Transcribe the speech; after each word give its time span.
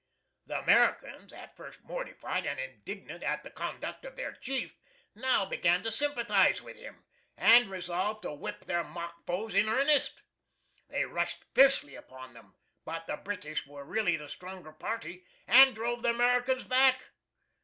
The 0.47 0.57
Americans, 0.59 1.31
at 1.31 1.55
first 1.55 1.83
mortified 1.83 2.47
and 2.47 2.59
indignant 2.59 3.21
at 3.21 3.43
the 3.43 3.51
conduct 3.51 4.03
of 4.03 4.15
their 4.15 4.33
chief, 4.33 4.75
now 5.13 5.45
began 5.45 5.83
to 5.83 5.91
sympathize 5.91 6.59
with 6.59 6.75
him, 6.75 7.05
and 7.37 7.69
resolved 7.69 8.23
to 8.23 8.33
whip 8.33 8.65
their 8.65 8.83
mock 8.83 9.27
foes 9.27 9.53
in 9.53 9.69
earnest. 9.69 10.23
They 10.89 11.05
rushed 11.05 11.43
fiercely 11.53 11.93
upon 11.93 12.33
them, 12.33 12.55
but 12.83 13.05
the 13.05 13.17
British 13.17 13.67
were 13.67 13.83
really 13.85 14.15
the 14.15 14.27
stronger 14.27 14.71
party 14.73 15.23
and 15.45 15.75
drove 15.75 16.01
the 16.01 16.09
Americans 16.09 16.63
back. 16.63 17.03